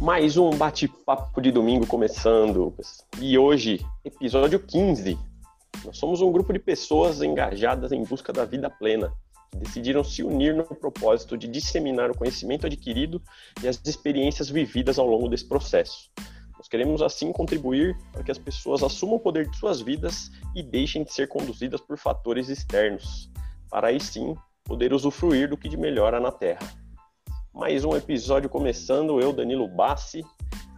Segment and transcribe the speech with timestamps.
[0.00, 2.74] Mais um bate-papo de domingo começando.
[3.20, 5.18] E hoje, episódio 15.
[5.84, 9.12] Nós somos um grupo de pessoas engajadas em busca da vida plena,
[9.50, 13.20] que decidiram se unir no propósito de disseminar o conhecimento adquirido
[13.62, 16.10] e as experiências vividas ao longo desse processo.
[16.56, 20.62] Nós queremos assim contribuir para que as pessoas assumam o poder de suas vidas e
[20.62, 23.30] deixem de ser conduzidas por fatores externos,
[23.68, 26.79] para aí sim poder usufruir do que de melhor há na Terra.
[27.52, 30.24] Mais um episódio começando, eu, Danilo Bassi,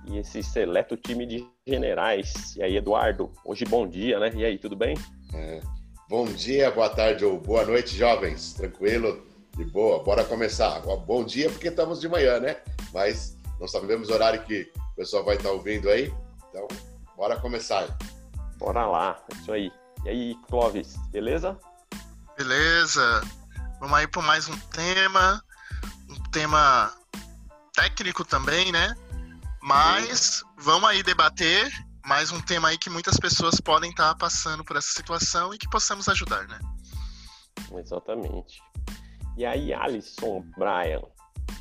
[0.07, 2.57] e esse seleto time de generais.
[2.57, 4.33] E aí, Eduardo, hoje bom dia, né?
[4.35, 4.97] E aí, tudo bem?
[5.35, 5.61] É.
[6.09, 8.55] Bom dia, boa tarde ou boa noite, jovens.
[8.55, 9.25] Tranquilo?
[9.55, 10.81] De boa, bora começar.
[10.81, 12.57] Bom dia, porque estamos de manhã, né?
[12.93, 16.13] Mas não sabemos o horário que o pessoal vai estar ouvindo aí.
[16.49, 16.67] Então,
[17.15, 17.87] bora começar.
[18.57, 19.71] Bora lá, é isso aí.
[20.07, 21.57] E aí, Clóvis, beleza?
[22.37, 23.21] Beleza.
[23.79, 25.45] Vamos aí para mais um tema
[26.33, 26.91] tema
[27.75, 28.97] técnico também, né?
[29.63, 31.71] Mas vamos aí debater
[32.05, 35.69] mais um tema aí que muitas pessoas podem estar passando por essa situação e que
[35.69, 36.59] possamos ajudar, né?
[37.79, 38.61] Exatamente.
[39.37, 41.03] E aí, Alisson, Brian.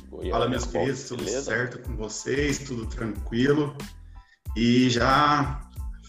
[0.08, 1.42] Goiânia, Fala, meus queridos, tudo beleza?
[1.42, 2.58] certo com vocês?
[2.60, 3.76] Tudo tranquilo?
[4.56, 5.60] E já,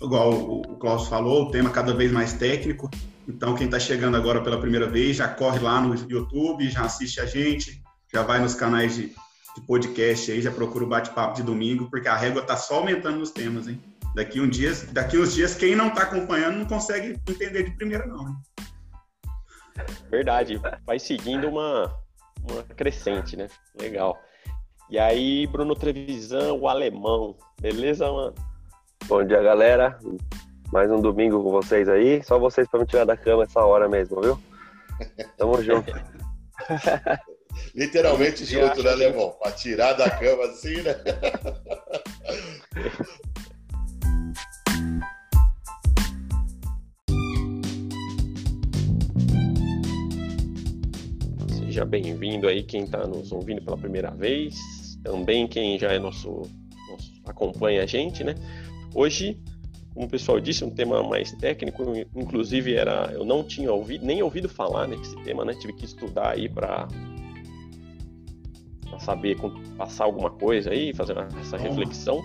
[0.02, 2.90] igual o Klaus falou, o tema cada vez mais técnico.
[3.28, 7.20] Então, quem está chegando agora pela primeira vez, já corre lá no YouTube, já assiste
[7.22, 7.83] a gente,
[8.14, 12.08] já vai nos canais de, de podcast aí, já procura o bate-papo de domingo, porque
[12.08, 13.82] a régua tá só aumentando nos temas, hein?
[14.14, 18.06] Daqui, um dias, daqui uns dias, quem não está acompanhando não consegue entender de primeira,
[18.06, 18.30] não.
[18.30, 18.36] Hein?
[20.12, 21.92] Verdade, vai seguindo uma,
[22.48, 23.48] uma crescente, né?
[23.80, 24.16] Legal.
[24.92, 28.36] E aí, Bruno Trevisan, o alemão, beleza, mano?
[29.06, 29.98] Bom dia, galera.
[30.72, 32.22] Mais um domingo com vocês aí.
[32.24, 34.40] Só vocês para me tirar da cama essa hora mesmo, viu?
[35.36, 35.92] Tamo junto.
[37.76, 39.32] Literalmente junto, né, Levão?
[39.42, 40.94] Pra tirar da cama assim, né?
[51.58, 54.56] Seja bem-vindo aí quem está nos ouvindo pela primeira vez,
[55.04, 56.44] também quem já é nosso,
[56.90, 58.36] nosso, acompanha a gente, né?
[58.94, 59.42] Hoje,
[59.96, 61.84] como o pessoal disse, um tema mais técnico,
[62.16, 65.56] inclusive era eu não tinha ouvido nem ouvido falar nesse tema, né?
[65.56, 67.13] Tive que estudar aí para para
[69.04, 69.38] saber
[69.78, 72.22] passar alguma coisa aí, fazer essa reflexão.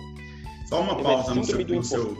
[0.67, 2.17] Só uma pausa no seu, no seu,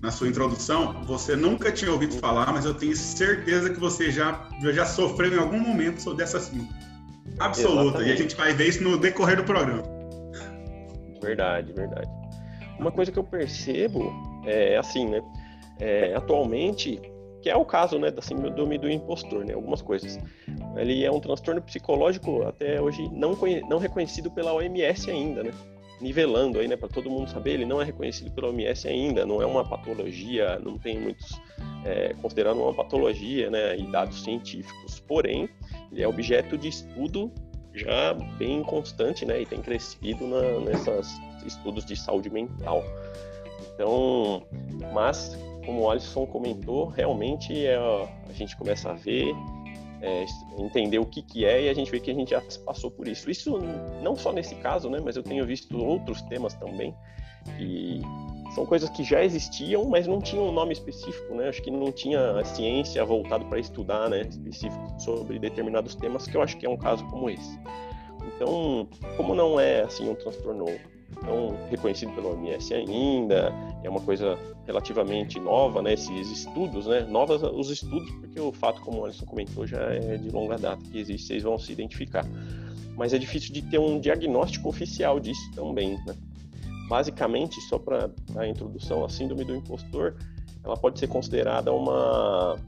[0.00, 1.02] na sua introdução.
[1.02, 5.38] Você nunca tinha ouvido falar, mas eu tenho certeza que você já, já sofreu em
[5.38, 6.70] algum momento sobre essa síndrome.
[7.40, 7.80] Absoluta.
[7.80, 8.08] Exatamente.
[8.08, 9.82] E a gente vai ver isso no decorrer do programa.
[11.20, 12.08] Verdade, verdade.
[12.78, 14.12] Uma coisa que eu percebo
[14.46, 15.20] é assim, né?
[15.80, 17.00] É, atualmente
[17.42, 20.18] que é o caso né, da síndrome do impostor, né, algumas coisas.
[20.76, 23.36] Ele é um transtorno psicológico até hoje não,
[23.68, 25.52] não reconhecido pela OMS ainda, né?
[26.00, 29.42] Nivelando aí, né, para todo mundo saber, ele não é reconhecido pela OMS ainda, não
[29.42, 31.40] é uma patologia, não tem muitos
[31.84, 35.00] é, considerando uma patologia, né, e dados científicos.
[35.00, 35.48] Porém,
[35.90, 37.32] ele é objeto de estudo
[37.74, 41.08] já bem constante, né, e tem crescido na, nessas
[41.44, 42.84] estudos de saúde mental.
[43.74, 44.42] Então,
[44.92, 45.36] mas
[45.68, 49.36] como o Alisson comentou, realmente é, a gente começa a ver,
[50.00, 50.24] é,
[50.58, 53.06] entender o que, que é e a gente vê que a gente já passou por
[53.06, 53.30] isso.
[53.30, 53.58] Isso
[54.02, 56.94] não só nesse caso, né, mas eu tenho visto outros temas também
[57.58, 58.00] que
[58.54, 61.50] são coisas que já existiam, mas não tinham um nome específico, né?
[61.50, 66.34] Acho que não tinha a ciência voltado para estudar, né, específico sobre determinados temas, que
[66.34, 67.60] eu acho que é um caso como esse.
[68.34, 70.64] Então, como não é assim um transtorno
[71.22, 73.52] não reconhecido pela OMS ainda,
[73.82, 78.80] é uma coisa relativamente nova, né, esses estudos, né, novas os estudos, porque o fato,
[78.82, 82.24] como o Alisson comentou, já é de longa data que existe, vocês vão se identificar.
[82.96, 86.14] Mas é difícil de ter um diagnóstico oficial disso também, né.
[86.88, 90.16] Basicamente, só para a introdução, a síndrome do impostor,
[90.64, 92.58] ela pode ser considerada uma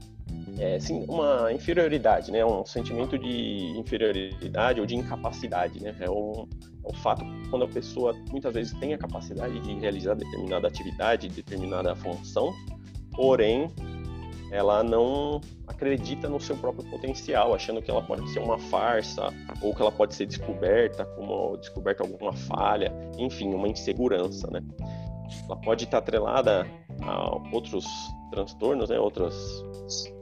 [0.57, 2.45] é, sim, uma inferioridade, né?
[2.45, 5.95] Um sentimento de inferioridade ou de incapacidade, né?
[5.99, 6.47] É um,
[6.83, 11.27] é um fato quando a pessoa muitas vezes tem a capacidade de realizar determinada atividade,
[11.27, 12.51] determinada função,
[13.13, 13.67] porém
[14.51, 19.73] ela não acredita no seu próprio potencial, achando que ela pode ser uma farsa ou
[19.73, 24.61] que ela pode ser descoberta como descoberta alguma falha, enfim, uma insegurança, né?
[25.45, 26.67] Ela pode estar atrelada
[27.01, 27.85] a outros
[28.31, 29.35] transtornos, né, outros,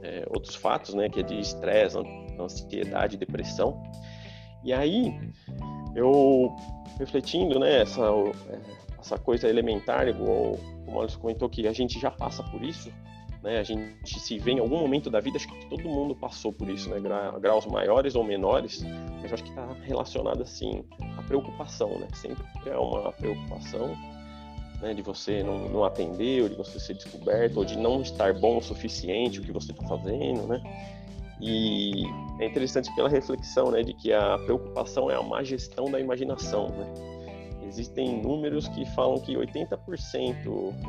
[0.02, 1.96] é, outros fatos, né, que é de estresse,
[2.38, 3.82] ansiedade, depressão.
[4.64, 5.18] E aí,
[5.94, 6.54] eu
[6.98, 8.02] refletindo, né, essa,
[8.48, 8.58] é,
[8.98, 12.92] essa coisa elementar, igual o Alisson comentou, que a gente já passa por isso,
[13.42, 16.52] né, a gente se vê em algum momento da vida, acho que todo mundo passou
[16.52, 17.00] por isso, né,
[17.40, 18.84] graus maiores ou menores,
[19.22, 20.84] mas acho que está relacionado, assim,
[21.16, 22.08] a preocupação, né?
[22.14, 23.96] Sempre é uma preocupação
[24.80, 28.32] né, de você não, não, atender, ou de você ser descoberto, ou de não estar
[28.34, 30.60] bom o suficiente o que você está fazendo, né?
[31.40, 32.04] E
[32.38, 36.68] é interessante aquela reflexão, né, de que a preocupação é a má gestão da imaginação,
[36.68, 36.92] né?
[37.66, 39.76] Existem números que falam que 80%,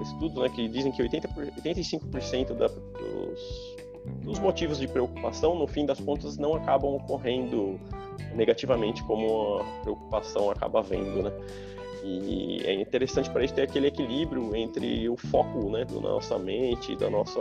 [0.01, 3.75] estudos né, que dizem que 80, 85% da, dos,
[4.23, 7.79] dos motivos de preocupação, no fim das contas, não acabam ocorrendo
[8.33, 11.31] negativamente como a preocupação acaba vendo, né?
[12.03, 16.95] E é interessante para isso ter aquele equilíbrio entre o foco né, da nossa mente,
[16.95, 17.39] da nossa,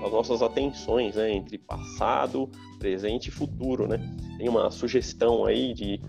[0.00, 2.48] das nossas atenções, né, entre passado,
[2.78, 3.88] presente e futuro.
[3.88, 3.98] Né?
[4.38, 6.00] Tem uma sugestão aí de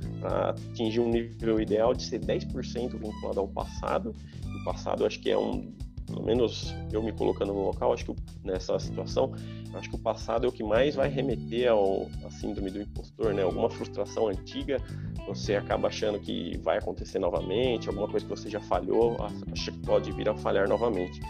[0.71, 4.13] atingir um nível ideal de ser 10% vinculado ao passado.
[4.61, 5.73] O passado acho que é um
[6.09, 9.33] pelo menos eu me colocando no local, acho que nessa situação,
[9.73, 13.33] acho que o passado é o que mais vai remeter ao à síndrome do impostor,
[13.33, 13.43] né?
[13.43, 14.81] Alguma frustração antiga,
[15.27, 19.17] você acaba achando que vai acontecer novamente, alguma coisa que você já falhou,
[19.51, 21.21] acha que pode vir a falhar novamente.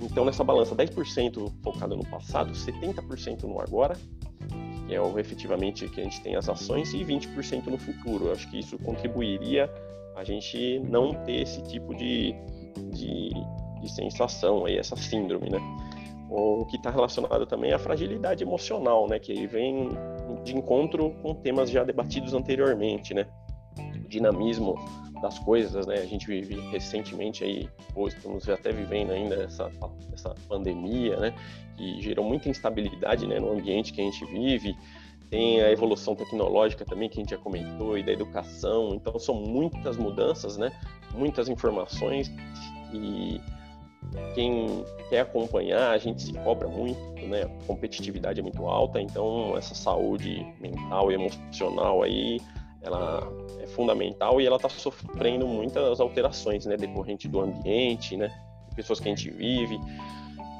[0.00, 3.96] Então, nessa balança, 10% focado no passado, 70% no agora,
[4.86, 8.30] que é o efetivamente que a gente tem as ações, e 20% no futuro.
[8.32, 9.70] Acho que isso contribuiria
[10.16, 12.34] a gente não ter esse tipo de,
[12.92, 13.30] de
[13.84, 15.58] de sensação, aí, essa síndrome, né?
[16.30, 19.18] O que está relacionado também à fragilidade emocional, né?
[19.18, 19.90] Que vem
[20.42, 23.26] de encontro com temas já debatidos anteriormente, né?
[23.78, 24.74] O dinamismo
[25.22, 25.94] das coisas, né?
[25.94, 29.70] A gente vive recentemente aí, ou estamos até vivendo ainda essa,
[30.12, 31.34] essa pandemia, né?
[31.76, 33.38] Que gerou muita instabilidade, né?
[33.38, 34.74] No ambiente que a gente vive,
[35.30, 38.94] tem a evolução tecnológica também que a gente já comentou e da educação.
[38.94, 40.70] Então são muitas mudanças, né?
[41.14, 42.30] Muitas informações
[42.92, 43.40] e
[44.34, 47.42] quem quer acompanhar, a gente se cobra muito, né?
[47.42, 52.40] A competitividade é muito alta, então essa saúde mental e emocional aí,
[52.82, 53.26] ela
[53.60, 56.76] é fundamental e ela está sofrendo muitas alterações, né?
[56.76, 58.30] Decorrente do ambiente, né?
[58.74, 59.78] Pessoas que a gente vive,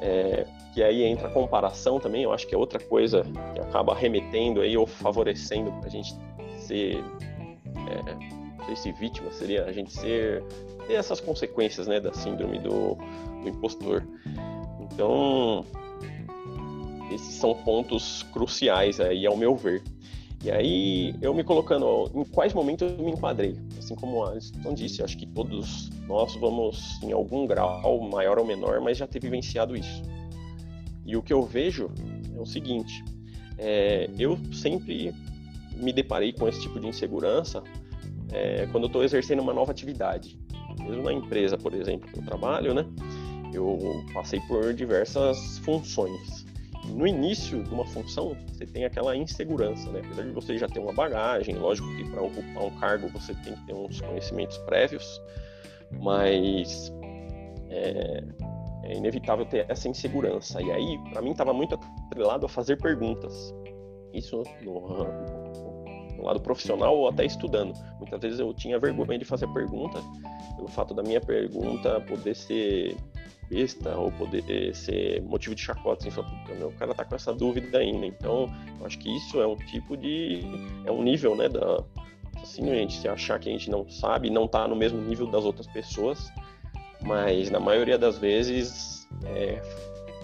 [0.01, 3.23] é, que aí entra a comparação também, eu acho que é outra coisa
[3.55, 6.15] que acaba remetendo aí ou favorecendo a gente
[6.59, 10.43] ser, é, não sei se vítima, seria a gente ser
[10.87, 12.97] ter essas consequências, né, da síndrome do
[13.43, 14.03] do impostor.
[14.81, 15.65] Então,
[17.13, 19.83] esses são pontos cruciais aí, ao meu ver.
[20.43, 23.57] E aí, eu me colocando, em quais momentos eu me enquadrei?
[23.79, 28.45] Assim como a Alisson disse, acho que todos nós vamos, em algum grau, maior ou
[28.45, 30.03] menor, mas já ter vivenciado isso.
[31.07, 31.91] E o que eu vejo
[32.37, 33.03] é o seguinte:
[33.57, 35.15] é, eu sempre
[35.77, 37.63] me deparei com esse tipo de insegurança
[38.33, 40.39] é, quando eu estou exercendo uma nova atividade.
[40.81, 42.85] Mesmo na empresa, por exemplo, que eu trabalho, né?
[43.55, 43.79] eu
[44.13, 46.45] passei por diversas funções.
[46.89, 50.03] No início de uma função, você tem aquela insegurança, né?
[50.05, 53.55] Apesar de você já ter uma bagagem, lógico que para ocupar um cargo você tem
[53.55, 55.23] que ter uns conhecimentos prévios,
[56.03, 56.93] mas
[57.71, 58.23] é,
[58.83, 60.61] é inevitável ter essa insegurança.
[60.61, 63.55] E aí, para mim, estava muito atrelado a fazer perguntas.
[64.13, 65.44] Isso no,
[66.17, 67.75] no lado profissional ou até estudando.
[67.99, 70.01] Muitas vezes eu tinha vergonha de fazer pergunta,
[70.57, 72.97] pelo fato da minha pergunta poder ser
[73.51, 76.29] besta ou poder ser motivo de chacota, assim, falar,
[76.67, 78.07] o cara tá com essa dúvida ainda.
[78.07, 78.51] Então,
[78.81, 80.41] eu acho que isso é um tipo de.
[80.85, 81.83] é um nível, né, da.
[82.43, 85.27] Assim, a gente se achar que a gente não sabe, não tá no mesmo nível
[85.27, 86.31] das outras pessoas,
[87.01, 89.63] mas na maioria das vezes é,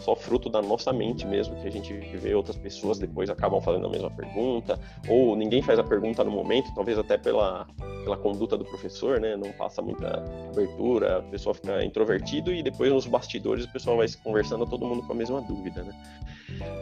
[0.00, 3.86] só fruto da nossa mente mesmo, que a gente vê outras pessoas depois acabam fazendo
[3.86, 4.78] a mesma pergunta,
[5.08, 7.66] ou ninguém faz a pergunta no momento, talvez até pela,
[8.04, 9.36] pela conduta do professor, né?
[9.36, 14.08] Não passa muita abertura, a pessoa fica introvertido e depois nos bastidores o pessoal vai
[14.08, 15.92] se conversando, todo mundo com a mesma dúvida, né?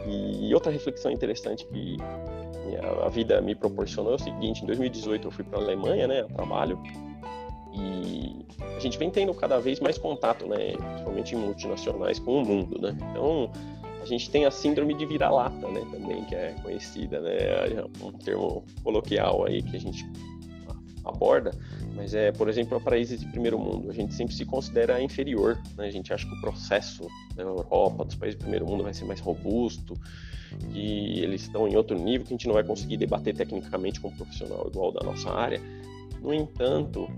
[0.07, 1.97] E outra reflexão interessante que
[3.03, 6.25] a vida me proporcionou é o seguinte: em 2018 eu fui para a Alemanha, né,
[6.37, 6.81] a trabalho,
[7.73, 8.45] e
[8.75, 12.81] a gente vem tendo cada vez mais contato, né, principalmente em multinacionais, com o mundo,
[12.81, 12.97] né?
[13.11, 13.51] Então,
[14.01, 18.11] a gente tem a síndrome de vira-lata, né, também, que é conhecida, né, é um
[18.11, 20.05] termo coloquial aí que a gente
[21.05, 21.51] aborda,
[21.95, 25.59] mas é, por exemplo, para países de primeiro mundo, a gente sempre se considera inferior,
[25.77, 25.87] né?
[25.87, 29.05] A gente acha que o processo da Europa, dos países de primeiro mundo vai ser
[29.05, 29.95] mais robusto,
[30.71, 34.09] que eles estão em outro nível, que a gente não vai conseguir debater tecnicamente com
[34.09, 35.61] um profissional igual da nossa área.
[36.21, 37.09] No entanto,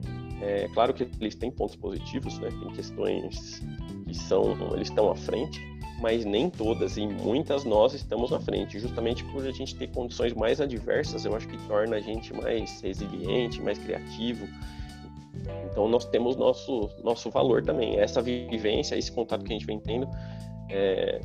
[0.41, 2.49] é claro que eles têm pontos positivos, né?
[2.49, 3.61] Tem questões
[4.07, 5.61] que são, eles estão à frente,
[6.01, 10.33] mas nem todas e muitas nós estamos na frente, justamente por a gente ter condições
[10.33, 14.47] mais adversas, eu acho que torna a gente mais resiliente, mais criativo.
[15.69, 17.99] Então nós temos nosso nosso valor também.
[17.99, 20.07] Essa vivência, esse contato que a gente vem tendo,
[20.69, 21.21] é,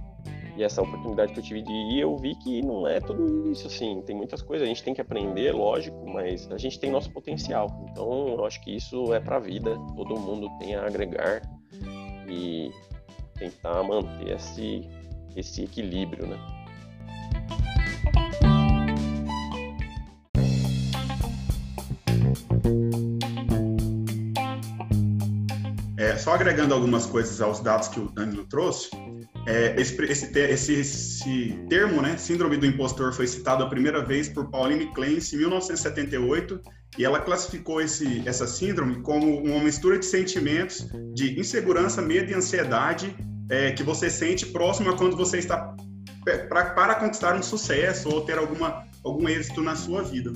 [0.57, 3.67] e essa oportunidade que eu tive de ir, eu vi que não é tudo isso,
[3.67, 7.11] assim, tem muitas coisas, a gente tem que aprender, lógico, mas a gente tem nosso
[7.11, 7.87] potencial.
[7.91, 11.43] Então, eu acho que isso é para a vida, todo mundo tem a agregar
[12.27, 12.71] e
[13.39, 14.89] tentar manter esse,
[15.37, 16.39] esse equilíbrio, né?
[25.99, 28.91] É, só agregando algumas coisas aos dados que o Danilo trouxe,
[29.47, 34.29] é, esse, esse, esse, esse, termo, né, síndrome do impostor, foi citado a primeira vez
[34.29, 36.61] por Pauline Clance em 1978
[36.99, 42.35] e ela classificou esse, essa síndrome como uma mistura de sentimentos de insegurança, medo e
[42.35, 43.17] ansiedade
[43.49, 45.75] é, que você sente próximo a quando você está
[46.49, 50.33] pra, para conquistar um sucesso ou ter alguma, algum êxito na sua vida.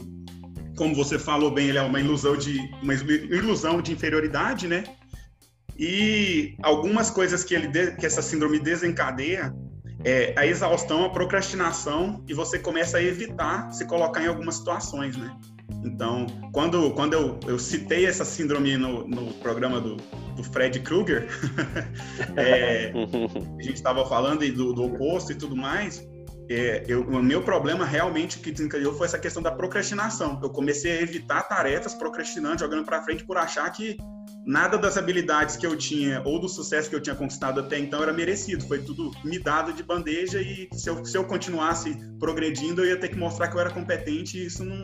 [0.76, 4.84] Como você falou bem, ele é uma ilusão de uma ilusão de inferioridade, né?
[5.80, 9.50] E algumas coisas que, ele que essa síndrome desencadeia
[10.04, 15.16] é a exaustão, a procrastinação e você começa a evitar se colocar em algumas situações,
[15.16, 15.34] né?
[15.82, 19.96] Então, quando, quando eu, eu citei essa síndrome no, no programa do,
[20.36, 21.26] do Fred Krueger,
[22.36, 22.92] é,
[23.58, 26.06] a gente estava falando do, do oposto e tudo mais,
[26.50, 30.40] é, eu, o meu problema realmente que desencadeou foi essa questão da procrastinação.
[30.42, 33.96] Eu comecei a evitar tarefas procrastinando, jogando para frente por achar que
[34.44, 38.02] nada das habilidades que eu tinha ou do sucesso que eu tinha conquistado até então
[38.02, 38.66] era merecido.
[38.66, 42.96] Foi tudo me dado de bandeja e se eu, se eu continuasse progredindo, eu ia
[42.96, 44.82] ter que mostrar que eu era competente e isso não.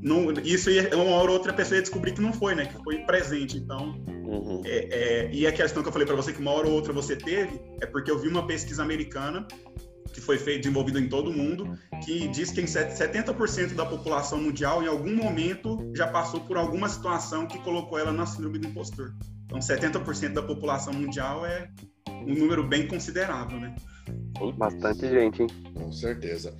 [0.00, 2.64] não isso ia, uma hora ou outra pessoa ia descobrir que não foi, né?
[2.64, 3.56] Que foi presente.
[3.56, 4.00] Então.
[4.06, 4.62] Uhum.
[4.64, 6.92] É, é, e a questão que eu falei para você que uma hora ou outra
[6.92, 9.46] você teve é porque eu vi uma pesquisa americana
[10.16, 14.82] que foi feito, desenvolvido em todo o mundo, que diz que 70% da população mundial,
[14.82, 19.12] em algum momento, já passou por alguma situação que colocou ela na síndrome do impostor.
[19.44, 21.70] Então, 70% da população mundial é
[22.08, 23.74] um número bem considerável, né?
[24.56, 25.48] Bastante gente, hein?
[25.74, 26.56] Com certeza.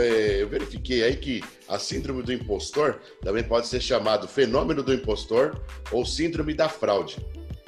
[0.00, 5.60] Eu verifiquei aí que a síndrome do impostor também pode ser chamado fenômeno do impostor
[5.90, 7.18] ou síndrome da fraude.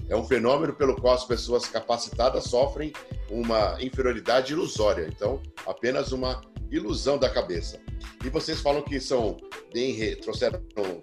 [0.09, 2.93] É um fenômeno pelo qual as pessoas capacitadas sofrem
[3.31, 7.81] uma inferioridade ilusória, então apenas uma ilusão da cabeça.
[8.25, 9.37] E vocês falam que são
[9.73, 10.61] bem trouxeram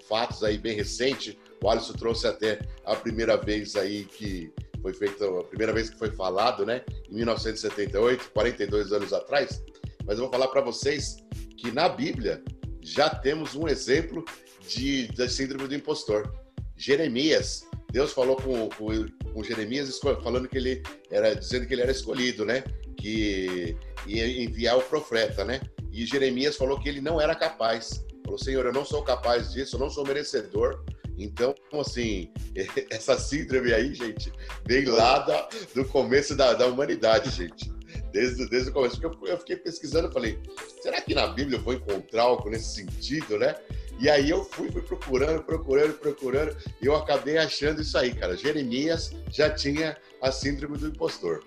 [0.07, 1.35] fatos aí bem recentes.
[1.63, 5.97] O Alisson trouxe até a primeira vez aí que foi feita a primeira vez que
[5.97, 9.61] foi falado, né, em 1978, 42 anos atrás
[10.09, 11.17] mas eu vou falar para vocês
[11.55, 12.43] que na Bíblia
[12.81, 14.25] já temos um exemplo
[14.67, 16.33] de, da síndrome do impostor.
[16.75, 21.91] Jeremias, Deus falou com, com, com, Jeremias falando que ele era dizendo que ele era
[21.91, 22.63] escolhido, né?
[22.97, 25.61] Que ia enviar o profeta, né?
[25.91, 28.03] E Jeremias falou que ele não era capaz.
[28.25, 30.83] Falou, Senhor, eu não sou capaz disso, eu não sou merecedor.
[31.19, 32.31] Então, assim,
[32.89, 34.33] essa síndrome aí, gente,
[34.65, 37.77] vem lá da, do começo da, da humanidade, gente
[38.11, 38.99] desde, desde o começo.
[38.99, 40.39] Porque eu, eu fiquei pesquisando e falei,
[40.81, 43.55] será que na Bíblia eu vou encontrar algo nesse sentido, né?
[43.99, 48.35] E aí eu fui, fui procurando, procurando, procurando, e eu acabei achando isso aí, cara.
[48.37, 51.43] Jeremias já tinha a síndrome do impostor.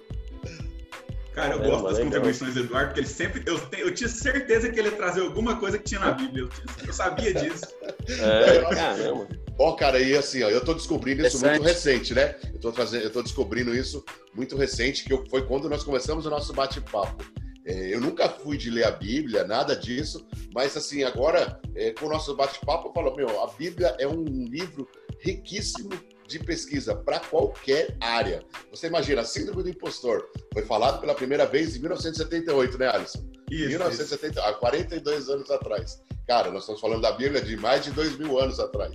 [1.35, 3.43] Cara, eu é, gosto das contribuições do Eduardo, porque ele sempre.
[3.47, 6.43] Eu, eu tinha certeza que ele ia trazer alguma coisa que tinha na Bíblia.
[6.43, 6.51] Eu,
[6.87, 7.65] eu sabia disso.
[8.07, 9.29] É, caramba.
[9.59, 12.37] Ó, cara, e assim, ó, eu tô descobrindo isso muito recente, né?
[12.53, 14.05] Eu tô, trazendo, eu tô descobrindo isso
[14.35, 17.25] muito recente, que foi quando nós começamos o nosso bate-papo.
[17.65, 22.07] É, eu nunca fui de ler a Bíblia, nada disso, mas assim, agora, é, com
[22.07, 24.89] o nosso bate-papo, eu falo, meu, a Bíblia é um livro
[25.21, 25.91] riquíssimo
[26.27, 28.43] de pesquisa para qualquer área.
[28.71, 33.23] Você imagina, a síndrome do impostor foi falado pela primeira vez em 1978, né, Alisson?
[33.51, 34.49] Isso, 1970, isso.
[34.49, 36.03] há 42 anos atrás.
[36.27, 38.95] Cara, nós estamos falando da Bíblia de mais de dois mil anos atrás.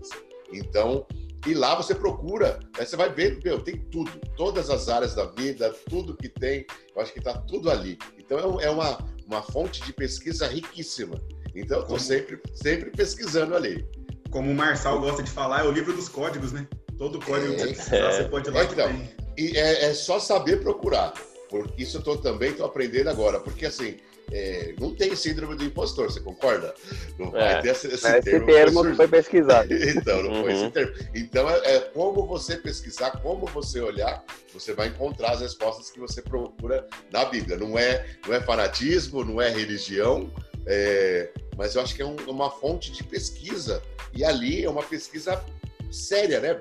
[0.52, 1.06] Então,
[1.46, 5.26] e lá você procura, aí você vai ver, meu, tem tudo, todas as áreas da
[5.26, 7.98] vida, tudo que tem, eu acho que está tudo ali.
[8.18, 11.16] Então é uma, uma fonte de pesquisa riquíssima.
[11.56, 13.88] Então eu estou sempre, sempre pesquisando ali.
[14.30, 16.68] Como o Marçal gosta de falar, é o livro dos códigos, né?
[16.98, 19.94] Todo código é, que você precisar, você pode ir lá é, então, E é, é,
[19.94, 21.14] só saber procurar.
[21.50, 23.40] Porque isso eu tô, também estou aprendendo agora.
[23.40, 23.98] Porque assim,
[24.32, 26.74] é, não tem síndrome do impostor, você concorda?
[27.18, 28.20] Não vai é, ter esse, esse termo.
[28.20, 29.74] Esse termo foi, foi pesquisado.
[29.74, 30.42] então, não uhum.
[30.42, 30.72] foi esse uhum.
[30.72, 30.94] termo.
[31.16, 36.00] Então, é, é, como você pesquisar, como você olhar, você vai encontrar as respostas que
[36.00, 37.58] você procura na Bíblia.
[37.58, 40.30] Não é, não é fanatismo, não é religião,
[40.66, 43.82] é, mas eu acho que é um, uma fonte de pesquisa.
[44.14, 45.42] E ali é uma pesquisa
[45.90, 46.58] séria, né?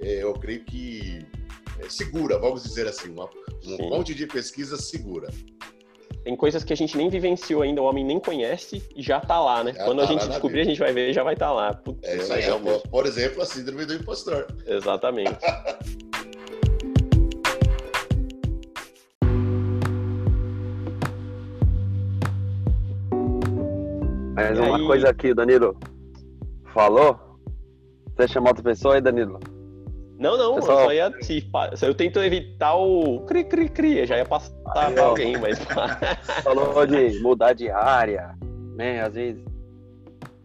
[0.00, 1.26] É, eu creio que
[1.80, 3.28] é segura, vamos dizer assim, uma,
[3.64, 5.28] uma fonte de pesquisa segura.
[6.28, 9.40] Tem coisas que a gente nem vivenciou ainda, o homem nem conhece e já tá
[9.40, 9.72] lá, né?
[9.72, 11.52] Já Quando tá a gente descobrir, a gente vai ver e já vai estar tá
[11.52, 11.72] lá.
[11.72, 14.46] Putz, é isso aí, é, por exemplo, a síndrome do impostor.
[14.66, 15.38] Exatamente.
[24.36, 24.86] Mas uma aí...
[24.86, 25.74] coisa aqui, Danilo
[26.74, 27.18] falou.
[28.14, 29.40] Você chamou outra pessoa aí, Danilo?
[30.18, 31.12] Não, não, eu só ia.
[31.22, 31.48] Se,
[31.82, 35.58] eu tento evitar o cri cri cri, já ia passar pra alguém, mas.
[36.42, 38.36] Falou de mudar de área,
[38.74, 39.02] né?
[39.02, 39.44] Às vezes.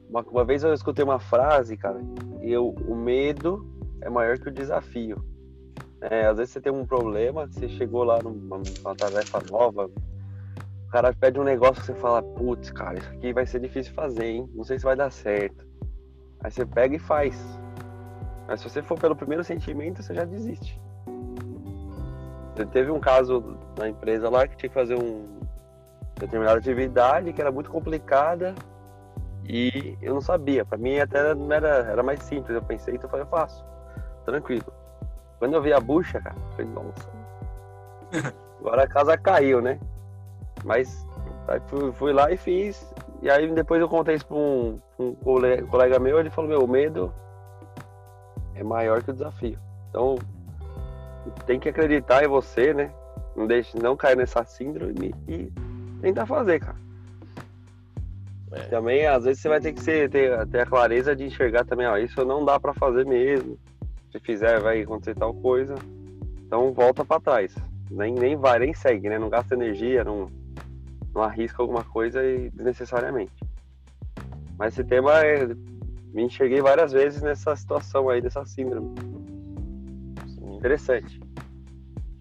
[0.08, 2.00] Uma, uma vez eu escutei uma frase, cara,
[2.44, 3.68] e eu, o medo
[4.02, 5.24] é maior que o desafio.
[6.02, 10.92] É, às vezes você tem um problema, você chegou lá numa, numa tarefa nova, o
[10.92, 14.26] cara pede um negócio que você fala, putz, cara, isso aqui vai ser difícil fazer,
[14.26, 14.50] hein?
[14.54, 15.66] Não sei se vai dar certo.
[16.44, 17.36] Aí você pega e faz.
[18.48, 20.80] Mas se você for pelo primeiro sentimento, você já desiste.
[22.72, 25.28] Teve um caso na empresa lá que tinha que fazer um
[26.16, 28.54] determinada atividade que era muito complicada
[29.46, 30.64] e eu não sabia.
[30.64, 32.56] Para mim até não era, era mais simples.
[32.56, 33.66] Eu pensei, então eu falei, eu faço.
[34.26, 34.72] Tranquilo.
[35.40, 37.10] Quando eu vi a bucha, cara, eu falei, nossa.
[38.60, 39.80] Agora a casa caiu, né?
[40.64, 41.06] Mas
[41.48, 42.94] aí fui, fui lá e fiz.
[43.22, 46.64] E aí depois eu contei isso para um, um colega, colega meu, ele falou, meu,
[46.64, 47.14] o medo
[48.56, 49.58] é maior que o desafio.
[49.90, 50.18] Então,
[51.46, 52.92] tem que acreditar em você, né?
[53.36, 55.52] Não deixe, não cair nessa síndrome e
[56.02, 56.78] tentar fazer, cara.
[58.52, 58.62] É.
[58.64, 61.88] Também, às vezes, você vai ter que ser, ter, ter a clareza de enxergar também,
[61.88, 63.58] ó, isso não dá para fazer mesmo.
[64.12, 65.76] Se fizer, vai acontecer tal coisa.
[66.46, 67.56] Então, volta para trás.
[67.90, 69.18] Nem, nem vai, nem segue, né?
[69.18, 70.30] Não gasta energia, não,
[71.14, 72.22] não arrisca alguma coisa
[72.54, 73.34] desnecessariamente.
[74.58, 75.48] Mas esse tema é,
[76.14, 78.96] me enxerguei várias vezes nessa situação aí, dessa síndrome.
[80.28, 80.56] Sim.
[80.56, 81.20] Interessante.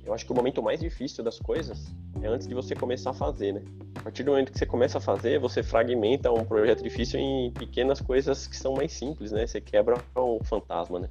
[0.05, 3.15] Eu acho que o momento mais difícil das coisas é antes de você começar a
[3.15, 3.63] fazer, né?
[3.97, 7.53] A partir do momento que você começa a fazer, você fragmenta um projeto difícil em
[7.53, 9.47] pequenas coisas que são mais simples, né?
[9.47, 11.09] Você quebra o fantasma, né?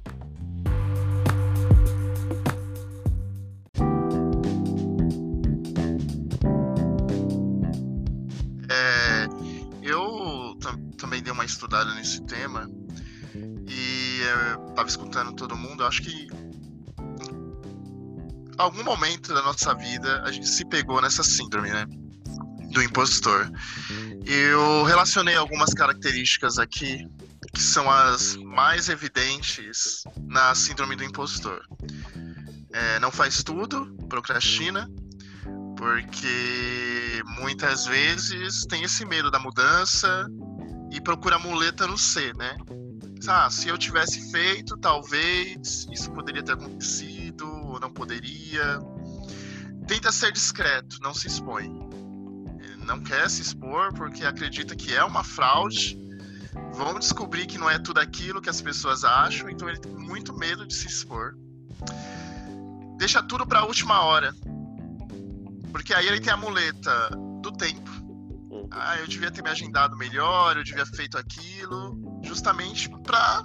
[11.62, 12.68] Uma estudada nesse tema
[13.68, 15.84] e eu tava escutando todo mundo.
[15.84, 16.28] Acho que
[18.50, 21.86] em algum momento da nossa vida a gente se pegou nessa síndrome, né?
[22.72, 23.50] Do impostor.
[24.26, 27.06] Eu relacionei algumas características aqui
[27.52, 31.64] que são as mais evidentes na síndrome do impostor.
[32.72, 34.88] É, não faz tudo, procrastina,
[35.76, 40.26] porque muitas vezes tem esse medo da mudança,
[40.92, 42.54] e procura muleta no C, né?
[43.26, 48.78] Ah, se eu tivesse feito, talvez isso poderia ter acontecido ou não poderia.
[49.86, 51.70] Tenta ser discreto, não se expõe.
[52.86, 55.98] Não quer se expor porque acredita que é uma fraude.
[56.74, 60.34] Vão descobrir que não é tudo aquilo que as pessoas acham, então ele tem muito
[60.34, 61.34] medo de se expor.
[62.98, 64.34] Deixa tudo para a última hora.
[65.70, 67.91] Porque aí ele tem a muleta do tempo
[68.74, 73.44] ah, eu devia ter me agendado melhor, eu devia ter feito aquilo, justamente para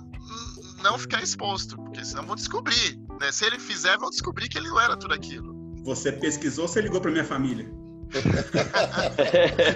[0.82, 3.00] não ficar exposto, porque senão vão descobrir.
[3.20, 3.32] Né?
[3.32, 5.56] Se ele fizer, vão descobrir que ele não era tudo aquilo.
[5.84, 7.70] Você pesquisou ou você ligou para minha família?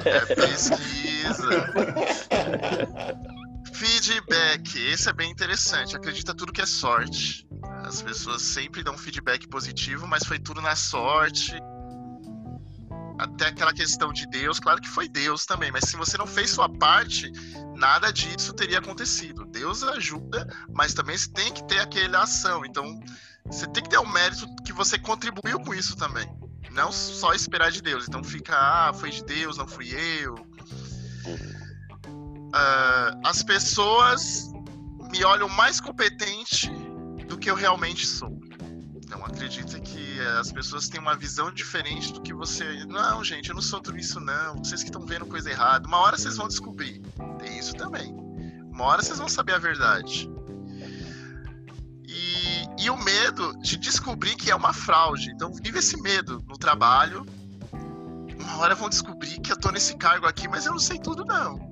[0.05, 1.73] é, pesquisa.
[3.73, 5.95] feedback, esse é bem interessante.
[5.95, 7.47] Acredita tudo que é sorte.
[7.83, 11.55] As pessoas sempre dão feedback positivo, mas foi tudo na sorte
[13.21, 16.49] até aquela questão de Deus, claro que foi Deus também, mas se você não fez
[16.49, 17.31] sua parte,
[17.75, 19.45] nada disso teria acontecido.
[19.45, 22.65] Deus ajuda, mas também você tem que ter aquela ação.
[22.65, 22.99] Então,
[23.45, 26.27] você tem que ter o mérito que você contribuiu com isso também.
[26.71, 28.07] Não só esperar de Deus.
[28.07, 30.33] Então fica, ah, foi de Deus, não fui eu.
[32.53, 34.49] Uh, as pessoas
[35.11, 36.71] me olham mais competente
[37.27, 38.35] do que eu realmente sou.
[38.95, 42.85] Então acredita que as pessoas têm uma visão diferente do que você.
[42.85, 44.57] Não, gente, eu não sou tudo isso, não.
[44.57, 45.87] Vocês que estão vendo coisa errada.
[45.87, 47.01] Uma hora vocês vão descobrir.
[47.39, 48.13] Tem isso também.
[48.71, 50.29] Uma hora vocês vão saber a verdade.
[52.07, 55.31] E, e o medo de descobrir que é uma fraude.
[55.31, 57.25] Então vive esse medo no trabalho.
[58.39, 61.23] Uma hora vão descobrir que eu tô nesse cargo aqui, mas eu não sei tudo,
[61.23, 61.71] não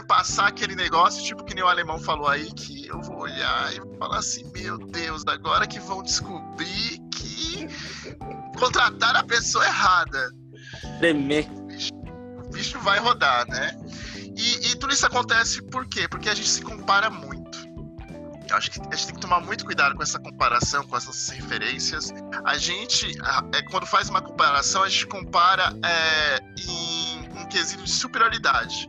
[0.00, 3.72] me passar aquele negócio, tipo que nem o alemão falou aí, que eu vou olhar
[3.72, 6.98] e falar assim, meu Deus, agora que vão descobrir
[8.58, 10.32] contrataram a pessoa errada.
[10.98, 11.48] Tremer.
[11.50, 13.76] O bicho, o bicho vai rodar, né?
[14.36, 16.08] E, e tudo isso acontece por quê?
[16.08, 17.58] Porque a gente se compara muito.
[18.48, 21.28] Eu acho que a gente tem que tomar muito cuidado com essa comparação, com essas
[21.28, 22.12] referências.
[22.44, 23.16] A gente,
[23.54, 28.88] é, quando faz uma comparação, a gente compara é, em um quesito de superioridade.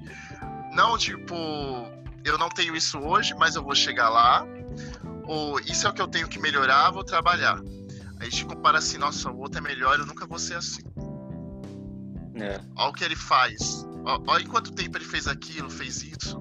[0.73, 1.35] Não tipo,
[2.23, 4.45] eu não tenho isso hoje, mas eu vou chegar lá.
[5.25, 7.59] Ou isso é o que eu tenho que melhorar, vou trabalhar.
[8.21, 10.83] A gente compara assim, nossa, o outro é melhor, eu nunca vou ser assim.
[12.35, 12.61] É.
[12.75, 13.83] Olha o que ele faz.
[14.27, 16.39] Olha em quanto tempo ele fez aquilo, fez isso.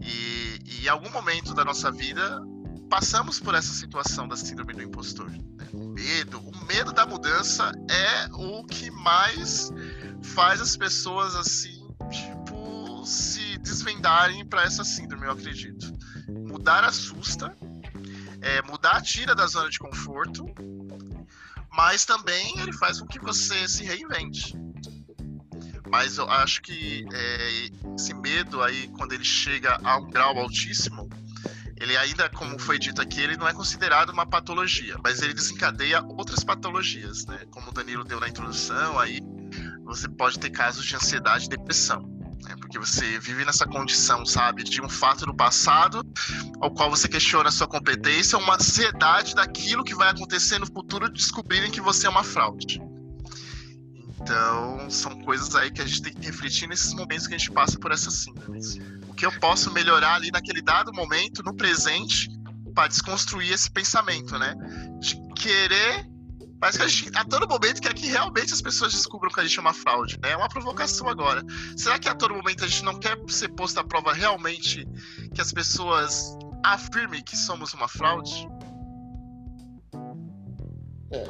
[0.00, 2.40] E, e em algum momento da nossa vida
[2.88, 5.28] passamos por essa situação da síndrome do impostor.
[5.28, 5.40] Né?
[5.72, 9.72] O medo, o medo da mudança é o que mais
[10.22, 15.92] faz as pessoas assim, tipo, se desvendarem para essa síndrome, eu acredito.
[16.28, 17.52] Mudar assusta,
[18.40, 20.44] é, mudar tira da zona de conforto,
[21.72, 24.54] mas também ele faz com que você se reinvente.
[25.90, 31.08] Mas eu acho que é, esse medo aí, quando ele chega a um grau altíssimo,
[31.80, 36.02] ele ainda, como foi dito aqui, ele não é considerado uma patologia, mas ele desencadeia
[36.02, 37.46] outras patologias, né?
[37.52, 39.20] Como o Danilo deu na introdução, aí
[39.84, 42.17] você pode ter casos de ansiedade e depressão.
[42.48, 42.56] Né?
[42.58, 46.02] Porque você vive nessa condição, sabe, de um fato do passado
[46.60, 51.10] ao qual você questiona a sua competência, uma ansiedade daquilo que vai acontecer no futuro,
[51.10, 52.80] descobrirem que você é uma fraude.
[54.20, 57.52] Então, são coisas aí que a gente tem que refletir nesses momentos que a gente
[57.52, 58.76] passa por essas síndromes.
[59.08, 62.28] O que eu posso melhorar ali naquele dado momento, no presente,
[62.74, 64.54] para desconstruir esse pensamento, né?
[65.00, 66.06] De querer.
[66.60, 69.44] Mas que a, gente, a todo momento quer que realmente as pessoas descubram que a
[69.44, 70.32] gente é uma fraude, né?
[70.32, 71.42] É uma provocação agora.
[71.76, 74.86] Será que a todo momento a gente não quer ser posto à prova realmente
[75.34, 78.48] que as pessoas afirmem que somos uma fraude?
[81.12, 81.24] É.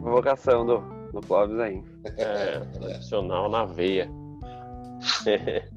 [0.00, 1.86] Provocação do no Clóvis ainda.
[2.16, 4.10] É, tradicional na veia.
[5.24, 5.70] Tem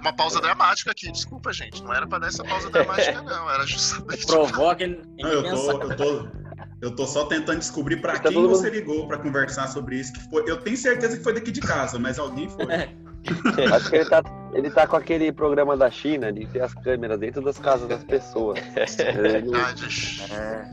[0.00, 1.82] uma pausa dramática aqui, desculpa, gente.
[1.82, 3.50] Não era pra dar essa pausa dramática, não.
[3.50, 4.26] Era justamente.
[4.26, 5.02] Provoca ele.
[5.18, 6.39] Não, eu, tô, eu, tô,
[6.80, 10.12] eu tô só tentando descobrir pra tá quem você ligou pra conversar sobre isso.
[10.12, 12.66] Que foi, eu tenho certeza que foi daqui de casa, mas alguém foi.
[13.74, 14.22] Acho que ele tá,
[14.54, 18.02] ele tá com aquele programa da China de ter as câmeras dentro das casas das
[18.02, 18.58] pessoas.
[18.96, 20.22] Verdade.
[20.32, 20.64] É.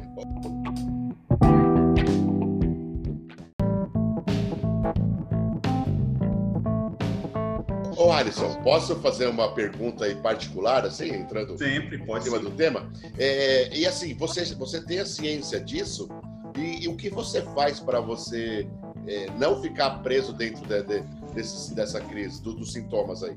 [8.18, 12.92] Alisson, posso fazer uma pergunta aí particular, assim, entrando Sempre, pode em cima do tema?
[13.18, 16.10] É, e assim, você, você tem a ciência disso,
[16.58, 18.68] e, e o que você faz para você
[19.06, 21.02] é, não ficar preso dentro de, de,
[21.34, 23.36] desse, dessa crise, do, dos sintomas aí?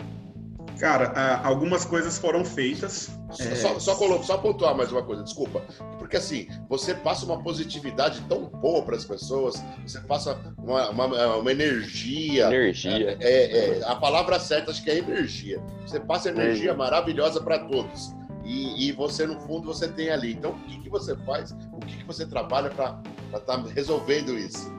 [0.81, 3.11] Cara, algumas coisas foram feitas.
[3.31, 3.55] Só, é...
[3.55, 5.63] só, só, só pontuar mais uma coisa, desculpa.
[5.99, 11.37] Porque assim, você passa uma positividade tão boa para as pessoas, você passa uma, uma,
[11.37, 12.47] uma energia.
[12.47, 13.19] Energia.
[13.21, 15.63] É, é, é, a palavra certa acho que é energia.
[15.87, 18.15] Você passa energia maravilhosa para todos.
[18.43, 20.33] E, e, você, no fundo, você tem ali.
[20.33, 21.53] Então, o que, que você faz?
[21.75, 24.73] O que, que você trabalha para estar tá resolvendo isso?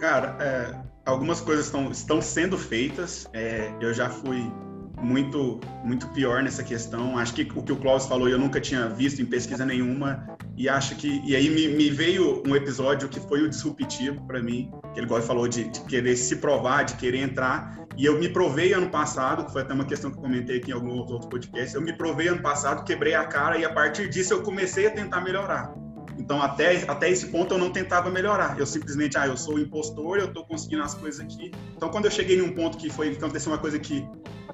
[0.00, 0.76] Cara, é,
[1.08, 3.28] algumas coisas estão, estão sendo feitas.
[3.32, 4.52] É, eu já fui
[5.00, 7.18] muito muito pior nessa questão.
[7.18, 10.68] Acho que o que o Klaus falou eu nunca tinha visto em pesquisa nenhuma e
[10.68, 14.70] acho que e aí me, me veio um episódio que foi o disruptivo para mim,
[14.94, 18.74] que ele falou de, de, querer se provar, de querer entrar e eu me provei
[18.74, 21.74] ano passado, que foi até uma questão que eu comentei aqui em alguns outros podcasts.
[21.74, 24.90] Eu me provei ano passado, quebrei a cara e a partir disso eu comecei a
[24.90, 25.74] tentar melhorar.
[26.18, 28.58] Então, até, até esse ponto, eu não tentava melhorar.
[28.58, 31.52] Eu simplesmente, ah, eu sou impostor, eu estou conseguindo as coisas aqui.
[31.76, 34.06] Então, quando eu cheguei num ponto que foi que aconteceu uma coisa que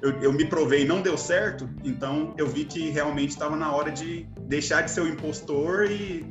[0.03, 3.73] eu, eu me provei e não deu certo, então eu vi que realmente estava na
[3.73, 6.25] hora de deixar de ser o impostor e,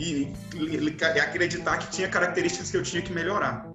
[0.00, 3.70] e, e, acreditar que tinha características que eu tinha que melhorar.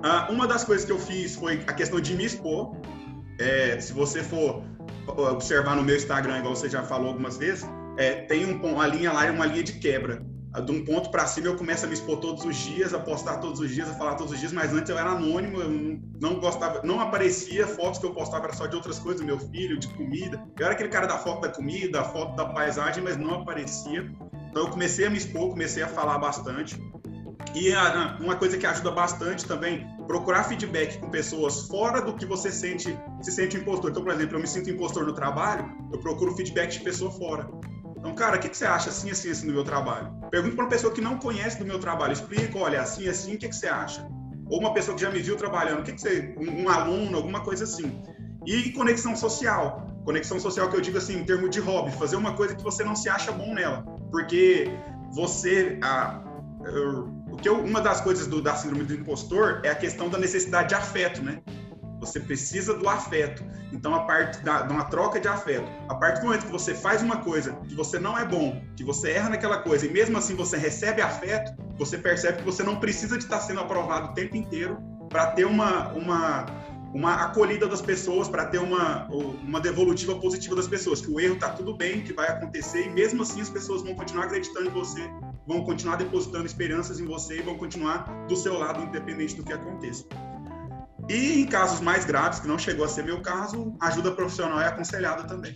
[0.00, 2.76] Ah, uma das coisas que eu fiz foi a questão de me expor.
[3.40, 4.62] É, se você for
[5.08, 9.12] observar no meu Instagram, igual você já falou algumas vezes, é, tem um, uma linha
[9.12, 10.24] lá, uma linha de quebra.
[10.60, 13.38] De um ponto para cima eu começo a me expor todos os dias, a postar
[13.38, 16.38] todos os dias, a falar todos os dias, mas antes eu era anônimo, eu não
[16.38, 19.88] gostava, não aparecia, fotos que eu postava era só de outras coisas, meu filho, de
[19.88, 20.40] comida.
[20.56, 24.08] Eu era aquele cara da foto da comida, a foto da paisagem, mas não aparecia.
[24.48, 26.80] Então eu comecei a me expor, comecei a falar bastante.
[27.52, 32.24] E a, uma coisa que ajuda bastante também, procurar feedback com pessoas fora do que
[32.24, 33.90] você sente, se sente impostor.
[33.90, 37.48] Então, por exemplo, eu me sinto impostor no trabalho, eu procuro feedback de pessoa fora.
[38.04, 40.12] Então, cara, o que, que você acha assim, assim, assim do meu trabalho?
[40.30, 43.38] Pergunta para uma pessoa que não conhece do meu trabalho, explica, olha, assim, assim, o
[43.38, 44.06] que, que você acha?
[44.50, 47.16] Ou uma pessoa que já me viu trabalhando, o que, que você, um, um aluno,
[47.16, 48.02] alguma coisa assim.
[48.44, 49.88] E conexão social.
[50.04, 52.84] Conexão social que eu digo assim, em termos de hobby, fazer uma coisa que você
[52.84, 53.86] não se acha bom nela.
[54.10, 54.70] Porque
[55.14, 56.22] você, a,
[57.32, 60.18] o que eu, uma das coisas do, da síndrome do impostor é a questão da
[60.18, 61.40] necessidade de afeto, né?
[62.04, 63.44] Você precisa do afeto.
[63.72, 65.66] Então, a parte da, de uma troca de afeto.
[65.88, 68.84] A partir do momento que você faz uma coisa que você não é bom, que
[68.84, 72.76] você erra naquela coisa, e mesmo assim você recebe afeto, você percebe que você não
[72.76, 76.46] precisa de estar sendo aprovado o tempo inteiro para ter uma, uma,
[76.92, 81.34] uma acolhida das pessoas, para ter uma, uma devolutiva positiva das pessoas, que o erro
[81.34, 84.72] está tudo bem, que vai acontecer, e mesmo assim as pessoas vão continuar acreditando em
[84.72, 85.00] você,
[85.46, 89.52] vão continuar depositando esperanças em você e vão continuar do seu lado, independente do que
[89.52, 90.04] aconteça.
[91.08, 94.68] E em casos mais graves, que não chegou a ser meu caso, ajuda profissional é
[94.68, 95.54] aconselhada também.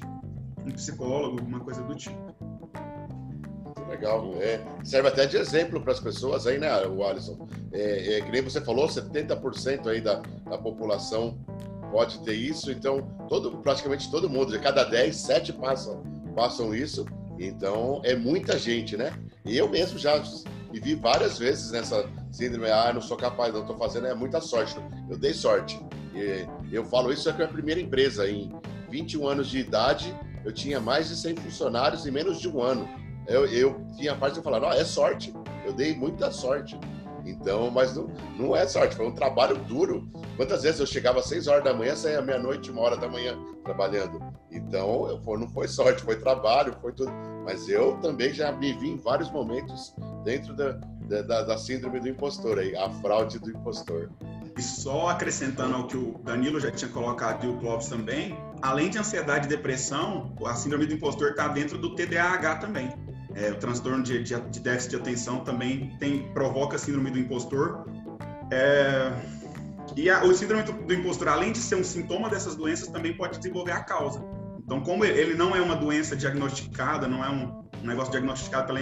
[0.67, 2.37] Um psicólogo, alguma coisa do tipo.
[3.89, 4.35] Legal.
[4.37, 7.49] É, serve até de exemplo para as pessoas aí, né, o Alisson?
[7.73, 11.39] É, é, que nem você falou, 70% aí da, da população
[11.91, 16.03] pode ter isso, então todo, praticamente todo mundo, de cada 10, 7 passam,
[16.35, 17.07] passam isso.
[17.39, 19.13] Então é muita gente, né?
[19.45, 20.23] E eu mesmo já
[20.71, 24.41] me vi várias vezes nessa síndrome, ah, não sou capaz, não estou fazendo, é muita
[24.41, 24.77] sorte.
[25.09, 25.81] Eu dei sorte.
[26.15, 28.53] E eu falo isso é que é a primeira empresa, em
[28.91, 32.89] 21 anos de idade, eu tinha mais de 100 funcionários em menos de um ano.
[33.27, 36.79] Eu, eu tinha parte de falar, não, é sorte, eu dei muita sorte.
[37.29, 40.11] Então, mas não, não é sorte, foi um trabalho duro.
[40.37, 43.39] Quantas vezes eu chegava às 6 horas da manhã, saía meia-noite, uma hora da manhã
[43.63, 44.21] trabalhando.
[44.51, 47.13] Então, eu, não foi sorte, foi trabalho, foi tudo.
[47.45, 50.73] Mas eu também já me vi em vários momentos dentro da,
[51.23, 54.11] da, da síndrome do impostor, aí, a fraude do impostor.
[54.57, 58.91] E só acrescentando ao que o Danilo já tinha colocado e o Clóvis também, além
[58.91, 62.93] de ansiedade e depressão, a síndrome do impostor está dentro do TDAH também.
[63.35, 67.87] É, o transtorno de, de, de, déficit de atenção também tem, provoca síndrome do impostor.
[68.51, 69.13] É,
[69.97, 73.17] e a, o síndrome do, do, impostor, além de ser um sintoma dessas doenças, também
[73.17, 74.25] pode desenvolver a causa.
[74.59, 78.81] Então, como ele não é uma doença diagnosticada, não é um, um negócio diagnosticado pela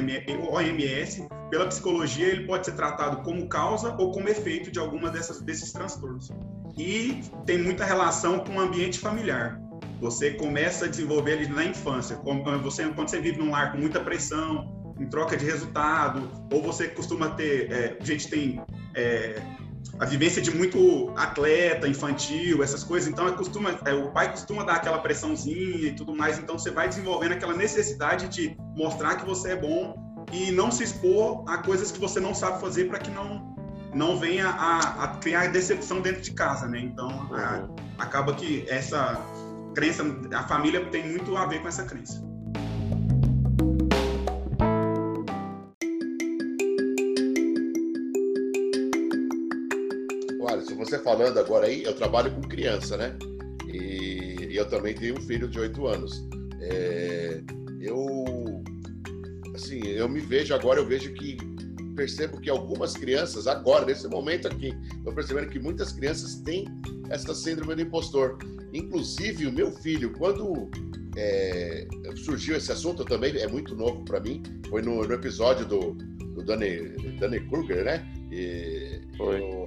[0.50, 5.40] OMS, pela psicologia, ele pode ser tratado como causa ou como efeito de alguma dessas,
[5.40, 6.30] desses transtornos.
[6.76, 9.61] E tem muita relação com o ambiente familiar.
[10.00, 12.16] Você começa a desenvolver ele na infância.
[12.16, 16.88] Você, quando você vive num lar com muita pressão, em troca de resultado, ou você
[16.88, 17.70] costuma ter.
[17.70, 18.61] É, a gente tem
[18.94, 19.40] é,
[19.98, 24.64] a vivência de muito atleta infantil, essas coisas, então é, costuma, é, o pai costuma
[24.64, 29.26] dar aquela pressãozinha e tudo mais, então você vai desenvolvendo aquela necessidade de mostrar que
[29.26, 29.94] você é bom
[30.32, 33.54] e não se expor a coisas que você não sabe fazer para que não
[33.94, 36.78] não venha a, a, criar decepção dentro de casa, né?
[36.80, 37.74] Então uhum.
[37.96, 39.18] acaba que essa
[39.76, 42.24] crença, a família tem muito a ver com essa crença.
[50.64, 53.16] Se você falando agora aí, eu trabalho com criança, né?
[53.66, 56.26] E, e eu também tenho um filho de 8 anos.
[56.60, 57.42] É,
[57.80, 58.24] eu,
[59.54, 61.36] assim, eu me vejo agora, eu vejo que
[61.96, 66.66] percebo que algumas crianças, agora, nesse momento aqui, estou percebendo que muitas crianças têm
[67.09, 68.38] essa síndrome do impostor.
[68.72, 70.70] Inclusive, o meu filho, quando
[71.16, 71.88] é,
[72.24, 76.44] surgiu esse assunto também, é muito novo para mim, foi no, no, episódio do, do
[76.44, 78.06] Danny, Danny Kruger, né?
[78.30, 79.40] E, foi.
[79.40, 79.66] O,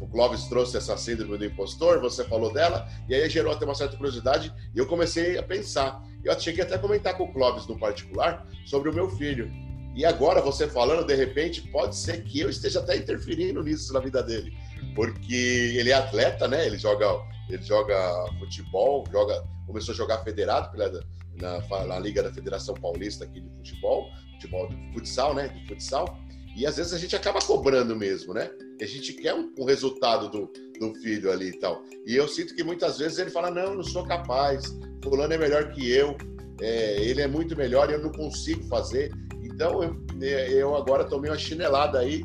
[0.00, 3.74] o Clóvis trouxe essa síndrome do impostor, você falou dela, e aí gerou até uma
[3.74, 6.02] certa curiosidade, e eu comecei a pensar.
[6.22, 9.50] Eu cheguei até a comentar com o Clóvis no particular sobre o meu filho.
[9.94, 14.00] E agora, você falando, de repente, pode ser que eu esteja até interferindo nisso na
[14.00, 14.52] vida dele.
[14.94, 15.34] Porque
[15.76, 16.66] ele é atleta, né?
[16.66, 17.06] Ele joga
[17.48, 17.96] ele joga
[18.38, 21.04] futebol, joga, começou a jogar federado pela,
[21.40, 25.48] na, na Liga da Federação Paulista aqui de futebol, futebol de futsal, né?
[25.48, 26.18] De futsal.
[26.56, 28.50] E às vezes a gente acaba cobrando mesmo, né?
[28.80, 31.82] A gente quer um, um, resultado do, do filho ali e tal.
[32.06, 34.64] E eu sinto que muitas vezes ele fala: não, não sou capaz,
[35.02, 36.16] fulano é melhor que eu,
[36.60, 39.12] é, ele é muito melhor e eu não consigo fazer.
[39.54, 42.24] Então eu, eu agora tomei uma chinelada aí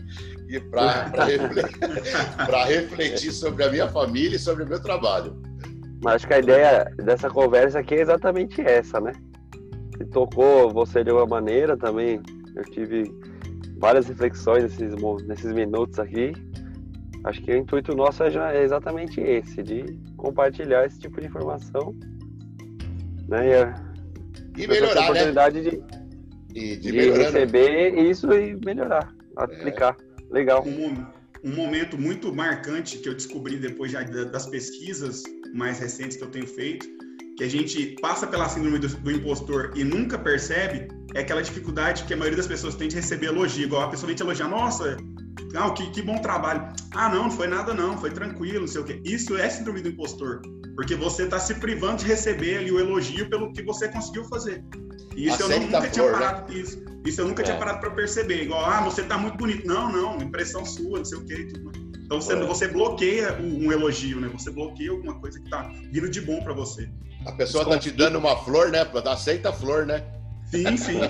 [0.49, 1.79] e para refletir,
[2.67, 5.39] refletir sobre a minha família e sobre o meu trabalho.
[6.01, 9.11] Mas acho que a ideia dessa conversa aqui é exatamente essa, né?
[9.97, 12.21] Se tocou você de alguma maneira também,
[12.55, 13.03] eu tive
[13.77, 14.95] várias reflexões nesses,
[15.27, 16.33] nesses minutos aqui.
[17.25, 21.93] Acho que o intuito nosso é, é exatamente esse, de compartilhar esse tipo de informação.
[23.27, 23.73] Né?
[24.57, 25.69] E, e melhorar, a oportunidade né?
[25.69, 25.83] de,
[26.53, 29.95] e de, de receber isso e melhorar, aplicar.
[29.99, 30.33] É.
[30.33, 30.63] Legal.
[30.65, 31.05] Um,
[31.43, 36.29] um, momento muito marcante que eu descobri depois já das pesquisas mais recentes que eu
[36.29, 36.88] tenho feito,
[37.38, 42.03] que a gente passa pela síndrome do, do impostor e nunca percebe, é aquela dificuldade
[42.03, 43.63] que a maioria das pessoas tem de receber elogio.
[43.63, 44.97] Igual a pessoa vem te elogiar, nossa,
[45.53, 46.67] não, que, que bom trabalho.
[46.93, 49.01] Ah, não, não foi nada não, foi tranquilo, não sei o quê.
[49.03, 50.41] Isso é síndrome do impostor,
[50.75, 54.63] porque você está se privando de receber ali o elogio pelo que você conseguiu fazer.
[55.19, 56.12] E isso eu nunca tinha né?
[56.13, 56.53] parado.
[56.53, 56.60] Né?
[56.60, 57.45] Isso, isso eu nunca é.
[57.45, 58.43] tinha parado para perceber.
[58.43, 59.67] Igual, ah, você tá muito bonito.
[59.67, 61.45] Não, não, impressão sua, não sei o quê.
[61.53, 61.71] Tudo.
[62.05, 62.45] Então você, é.
[62.45, 64.29] você bloqueia um elogio, né?
[64.29, 66.89] Você bloqueia alguma coisa que tá vindo de bom para você.
[67.25, 68.79] A pessoa tá te dando uma flor, né?
[69.05, 70.05] Aceita a flor, né?
[70.49, 70.99] Sim, sim.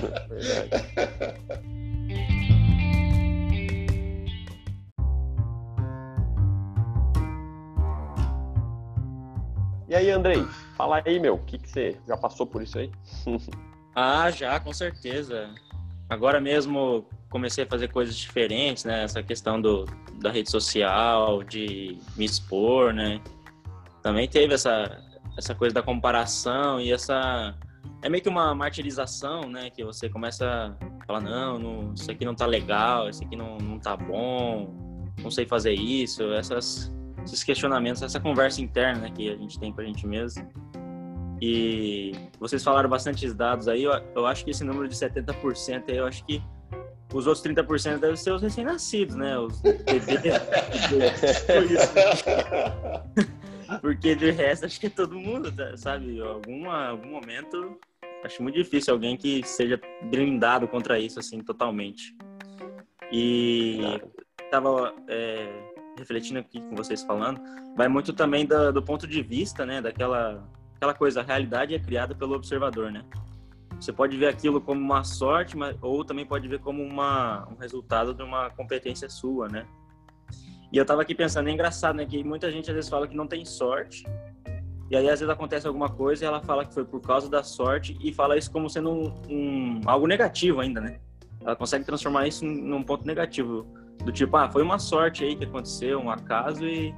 [9.88, 10.45] E aí, Andrei,
[10.78, 12.91] fala aí, meu, o que, que você já passou por isso aí?
[13.95, 15.49] ah, já, com certeza.
[16.10, 19.04] Agora mesmo comecei a fazer coisas diferentes, né?
[19.04, 19.86] Essa questão do,
[20.21, 23.21] da rede social, de me expor, né?
[24.02, 24.99] Também teve essa,
[25.38, 27.56] essa coisa da comparação e essa...
[28.02, 29.69] É meio que uma martirização, né?
[29.69, 33.58] Que você começa a falar, não, não isso aqui não tá legal, isso aqui não,
[33.58, 34.73] não tá bom,
[35.21, 36.91] não sei fazer isso, essas
[37.25, 40.47] esses questionamentos, essa conversa interna né, que a gente tem com a gente mesmo.
[41.41, 45.97] E vocês falaram bastantes dados aí, eu, eu acho que esse número de 70% aí,
[45.97, 46.41] eu acho que
[47.13, 49.38] os outros 30% devem ser os recém-nascidos, né?
[49.38, 50.23] Os bebês.
[53.82, 56.21] Porque de resto, acho que todo mundo, tá, sabe?
[56.21, 57.80] Alguma, algum momento,
[58.23, 62.15] acho muito difícil alguém que seja blindado contra isso, assim, totalmente.
[63.12, 63.80] E
[64.52, 65.47] tava é,
[65.97, 67.41] refletindo aqui com vocês falando,
[67.75, 70.47] vai muito também do, do ponto de vista, né, daquela
[70.80, 73.04] aquela coisa, a realidade é criada pelo observador, né?
[73.78, 77.56] Você pode ver aquilo como uma sorte, mas, ou também pode ver como uma, um
[77.56, 79.65] resultado de uma competência sua, né?
[80.72, 82.06] E eu tava aqui pensando, é engraçado, né?
[82.06, 84.06] Que muita gente às vezes fala que não tem sorte,
[84.89, 87.44] e aí às vezes acontece alguma coisa e ela fala que foi por causa da
[87.44, 91.00] sorte e fala isso como sendo um, um algo negativo ainda, né?
[91.42, 93.68] Ela consegue transformar isso num ponto negativo.
[94.04, 96.96] Do tipo, ah, foi uma sorte aí que aconteceu, um acaso e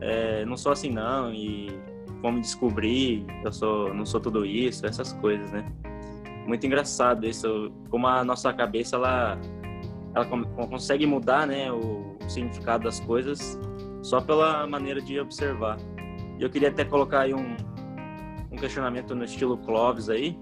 [0.00, 1.91] é, não sou assim não e
[2.22, 5.66] como descobrir, eu sou, não sou tudo isso, essas coisas, né?
[6.46, 9.38] Muito engraçado isso, como a nossa cabeça ela,
[10.14, 10.24] ela
[10.68, 13.58] consegue mudar, né, o significado das coisas
[14.02, 15.76] só pela maneira de observar.
[16.38, 17.56] E eu queria até colocar aí um,
[18.50, 20.36] um questionamento no estilo Clovis aí,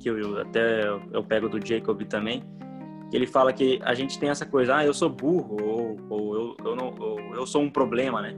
[0.00, 2.42] que eu até eu pego do Jacob também,
[3.10, 6.34] que ele fala que a gente tem essa coisa, ah, eu sou burro, ou, ou
[6.34, 8.36] eu, eu, não, ou eu sou um problema, né?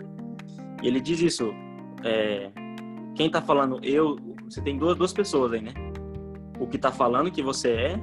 [0.82, 1.52] E ele diz isso,
[2.04, 2.50] é,
[3.14, 4.16] quem tá falando eu,
[4.48, 5.72] você tem duas, duas pessoas aí, né?
[6.58, 8.00] O que tá falando que você é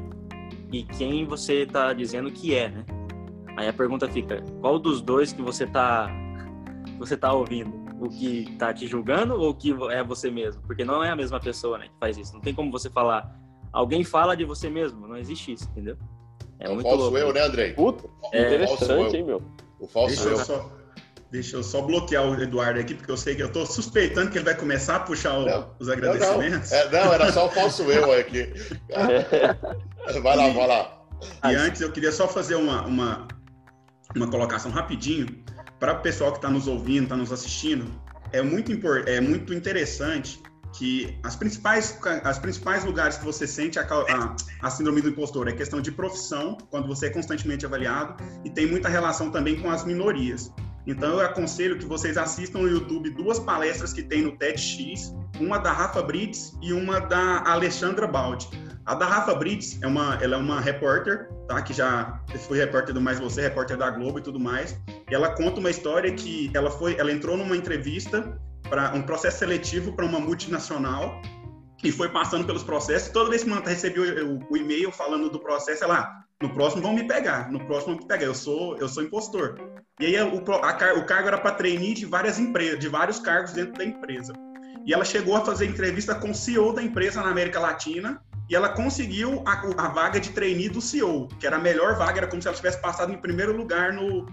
[0.71, 2.85] e quem você tá dizendo que é, né?
[3.57, 6.09] Aí a pergunta fica, qual dos dois que você tá,
[6.97, 7.77] você tá ouvindo?
[7.99, 10.61] O que tá te julgando ou o que é você mesmo?
[10.61, 12.33] Porque não é a mesma pessoa, né, que faz isso.
[12.33, 13.37] Não tem como você falar,
[13.73, 15.97] alguém fala de você mesmo, não existe isso, entendeu?
[16.59, 17.17] É, é o falso louco.
[17.17, 17.73] eu, né, Andrei?
[17.73, 19.41] Puta, é, interessante, hein, meu?
[19.79, 20.37] O falso deixa eu.
[20.37, 20.71] Só,
[21.31, 24.37] deixa eu só bloquear o Eduardo aqui, porque eu sei que eu tô suspeitando que
[24.37, 26.71] ele vai começar a puxar o, os agradecimentos.
[26.71, 26.99] Não, não.
[26.99, 28.51] É, não, era só o falso eu aqui.
[30.21, 31.01] vai lá, vai lá.
[31.45, 33.27] E antes eu queria só fazer uma, uma,
[34.15, 35.27] uma colocação rapidinho
[35.79, 37.85] para o pessoal que está nos ouvindo, está nos assistindo.
[38.31, 38.71] É muito,
[39.07, 40.41] é muito interessante
[40.73, 45.47] que as principais, as principais lugares que você sente a, a, a, síndrome do impostor
[45.47, 49.69] é questão de profissão, quando você é constantemente avaliado, e tem muita relação também com
[49.69, 50.51] as minorias.
[50.89, 55.59] Então eu aconselho que vocês assistam no YouTube duas palestras que tem no TEDx, uma
[55.59, 58.49] da Rafa Brits e uma da Alexandra Baldi.
[58.87, 61.61] A da Rafa Brits é uma, ela é uma repórter, tá?
[61.61, 64.75] Que já foi repórter do Mais Você, repórter da Globo e tudo mais.
[65.11, 68.35] E ela conta uma história que ela foi, ela entrou numa entrevista
[68.67, 71.21] para um processo seletivo para uma multinacional
[71.83, 73.09] e foi passando pelos processos.
[73.09, 76.93] Toda vez que ela recebeu o, o, e-mail falando do processo, ela, no próximo vão
[76.93, 79.59] me pegar, no próximo vão me pegar, eu sou, eu sou impostor.
[79.99, 83.51] E aí o, a, o cargo era para trainee de várias empresas, de vários cargos
[83.51, 84.33] dentro da empresa.
[84.85, 88.55] E ela chegou a fazer entrevista com o CEO da empresa na América Latina e
[88.55, 92.27] ela conseguiu a, a vaga de trainee do CEO, que era a melhor vaga, era
[92.27, 94.25] como se ela tivesse passado em primeiro lugar no,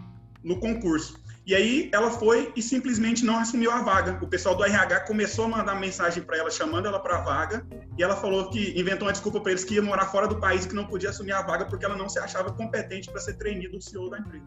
[0.45, 1.21] no concurso.
[1.46, 4.18] E aí ela foi e simplesmente não assumiu a vaga.
[4.20, 7.64] O pessoal do RH começou a mandar mensagem para ela, chamando ela para a vaga,
[7.96, 10.64] e ela falou que inventou uma desculpa para eles que ia morar fora do país
[10.64, 13.35] e que não podia assumir a vaga porque ela não se achava competente para ser
[13.35, 14.44] treinada do CEO da empresa.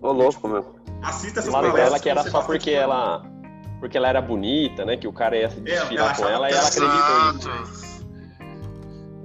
[0.00, 0.74] Ô, louco, meu.
[1.02, 1.92] Assista essas Falaram palestras.
[1.92, 3.22] ela que era só porque ela,
[3.78, 4.96] porque ela era bonita, né?
[4.96, 7.87] Que o cara ia se desfilar é, com ela e ela acreditou nisso.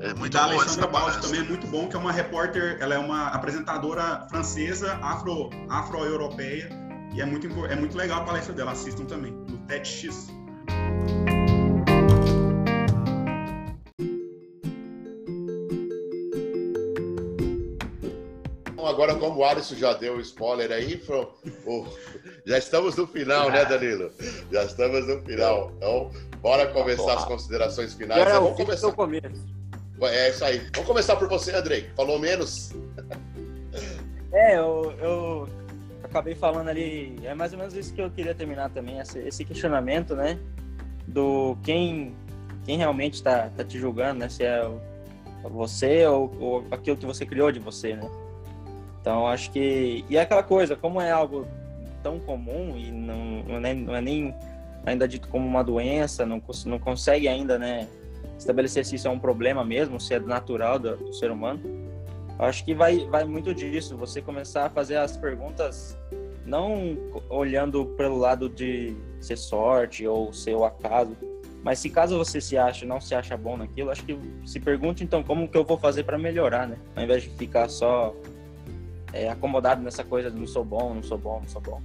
[0.03, 2.97] É muito da Alexandra Baldi também é muito bom, que é uma repórter, ela é
[2.97, 6.69] uma apresentadora francesa, afro, afro-europeia,
[7.13, 10.27] e é muito, é muito legal a palestra dela, assistam também, no TEDx.
[18.85, 21.01] Agora, como o Alisson já deu o spoiler aí,
[22.45, 24.11] já estamos no final, né, Danilo?
[24.51, 25.71] Já estamos no final.
[25.77, 28.21] Então, bora começar as considerações finais.
[28.33, 28.93] Vamos começar.
[30.07, 30.59] É isso aí.
[30.73, 31.89] Vamos começar por você, Andrei.
[31.95, 32.71] Falou menos.
[34.35, 35.49] É, eu, eu,
[36.03, 40.15] acabei falando ali, é mais ou menos isso que eu queria terminar também, esse questionamento,
[40.15, 40.39] né?
[41.07, 42.15] Do quem,
[42.65, 44.29] quem realmente está tá te julgando, né?
[44.29, 44.67] Se é
[45.43, 48.09] você ou, ou aquilo que você criou de você, né?
[49.01, 50.03] Então, acho que.
[50.09, 51.47] E é aquela coisa, como é algo
[52.01, 54.35] tão comum e não, não, é, não é nem
[54.85, 57.87] ainda dito como uma doença, não, não consegue ainda, né?
[58.37, 61.61] Estabelecer se isso é um problema mesmo, se é natural do, do ser humano.
[62.39, 65.97] Acho que vai, vai muito disso, você começar a fazer as perguntas
[66.45, 66.97] não
[67.29, 71.15] olhando pelo lado de ser sorte ou ser o acaso,
[71.63, 75.03] mas se caso você se acha, não se acha bom naquilo, acho que se pergunte
[75.03, 76.77] então como que eu vou fazer para melhorar, né?
[76.95, 78.13] Ao invés de ficar só
[79.13, 81.81] é, acomodado nessa coisa de não sou bom, não sou bom, não sou bom.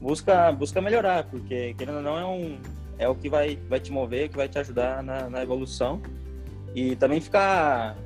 [0.00, 2.58] Busca, busca melhorar, porque querendo ou não é um
[2.98, 6.00] é o que vai, vai te mover, que vai te ajudar na, na evolução
[6.74, 7.96] e também ficar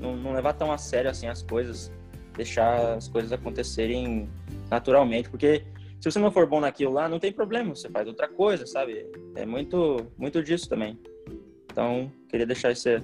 [0.00, 1.92] não, não levar tão a sério assim as coisas,
[2.36, 4.28] deixar as coisas acontecerem
[4.70, 5.64] naturalmente, porque
[6.00, 9.06] se você não for bom naquilo lá, não tem problema, você faz outra coisa, sabe?
[9.36, 10.98] É muito, muito disso também.
[11.70, 13.00] Então, queria deixar essa,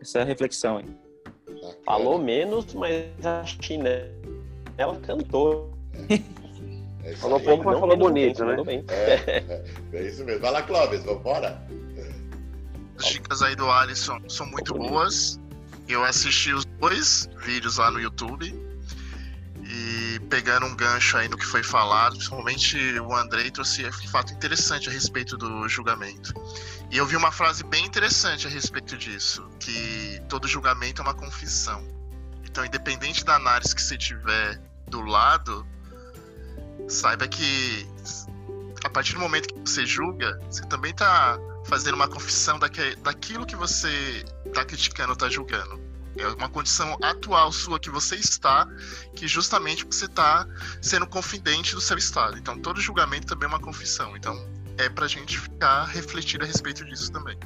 [0.00, 0.84] essa reflexão aí.
[1.84, 3.88] Falou menos, mas a China,
[4.76, 5.70] ela cantou.
[6.08, 6.18] É
[7.16, 8.62] falou pouco, mas falou bonito, né?
[8.64, 8.84] Bem.
[8.88, 10.40] É, é, é, isso mesmo.
[10.40, 11.60] Vai lá, Clóvis, vamos embora?
[12.98, 15.38] As dicas aí do Alisson são muito boas.
[15.88, 18.54] Eu assisti os dois vídeos lá no YouTube
[19.62, 24.32] e pegando um gancho aí no que foi falado, principalmente o Andrei trouxe um fato
[24.32, 26.32] interessante a respeito do julgamento.
[26.90, 31.14] E eu vi uma frase bem interessante a respeito disso, que todo julgamento é uma
[31.14, 31.86] confissão.
[32.44, 35.66] Então, independente da análise que você tiver do lado,
[36.88, 37.86] saiba que
[38.84, 43.56] a partir do momento que você julga, você também está fazendo uma confissão daquilo que
[43.56, 45.80] você está criticando ou está julgando.
[46.16, 48.66] É uma condição atual sua que você está,
[49.14, 50.48] que justamente você está
[50.82, 52.36] sendo confidente do seu estado.
[52.38, 54.16] Então, todo julgamento também é uma confissão.
[54.16, 54.34] Então,
[54.78, 57.38] é para a gente ficar refletido a respeito disso também.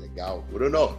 [0.00, 0.42] Legal.
[0.50, 0.98] Bruno?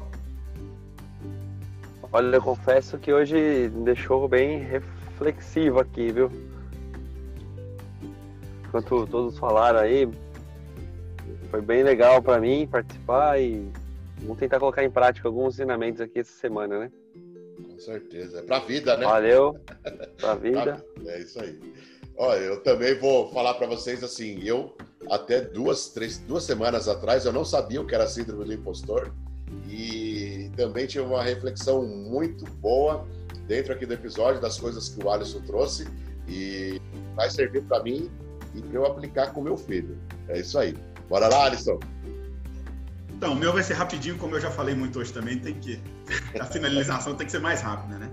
[2.11, 3.35] Olha, eu confesso que hoje
[3.73, 6.31] me deixou bem reflexivo aqui, viu?
[8.73, 10.09] Enquanto todos falaram aí,
[11.51, 13.71] foi bem legal para mim participar e
[14.21, 16.91] vamos tentar colocar em prática alguns ensinamentos aqui essa semana, né?
[17.69, 18.39] Com certeza.
[18.39, 19.05] É pra vida, né?
[19.05, 19.59] Valeu.
[20.17, 20.83] Pra vida.
[21.05, 21.59] é isso aí.
[22.17, 24.75] Olha, eu também vou falar para vocês assim, eu
[25.07, 29.13] até duas, três, duas semanas atrás eu não sabia o que era síndrome do impostor
[29.69, 33.07] e também tive uma reflexão muito boa
[33.45, 35.87] dentro aqui do episódio das coisas que o Alisson trouxe
[36.27, 36.81] e
[37.15, 38.09] vai servir para mim
[38.53, 39.97] e para eu aplicar com meu filho.
[40.27, 40.75] É isso aí.
[41.09, 41.79] Bora lá, Alisson.
[43.09, 45.79] Então, o meu vai ser rapidinho, como eu já falei muito hoje também, tem que
[46.39, 48.09] a finalização tem que ser mais rápida, né?